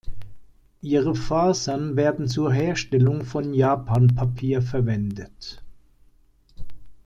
Ihre 0.81 1.13
Fasern 1.13 1.95
werden 1.95 2.27
zur 2.27 2.51
Herstellung 2.51 3.23
von 3.23 3.53
Japanpapier 3.53 4.63
verwendet. 4.63 5.61